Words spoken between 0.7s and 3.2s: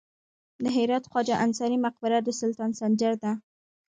هرات خواجه انصاري مقبره د سلطان سنجر